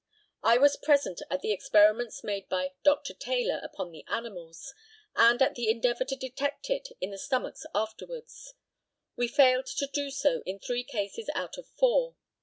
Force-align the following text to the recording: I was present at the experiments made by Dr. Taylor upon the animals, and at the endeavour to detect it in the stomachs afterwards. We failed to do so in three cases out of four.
I 0.41 0.57
was 0.57 0.77
present 0.77 1.21
at 1.29 1.41
the 1.41 1.51
experiments 1.51 2.23
made 2.23 2.49
by 2.49 2.73
Dr. 2.81 3.13
Taylor 3.13 3.59
upon 3.61 3.91
the 3.91 4.03
animals, 4.07 4.73
and 5.15 5.39
at 5.43 5.53
the 5.53 5.69
endeavour 5.69 6.05
to 6.05 6.15
detect 6.15 6.71
it 6.71 6.87
in 6.99 7.11
the 7.11 7.19
stomachs 7.19 7.67
afterwards. 7.75 8.55
We 9.15 9.27
failed 9.27 9.67
to 9.67 9.85
do 9.85 10.09
so 10.09 10.41
in 10.43 10.57
three 10.57 10.83
cases 10.83 11.29
out 11.35 11.59
of 11.59 11.67
four. 11.67 12.15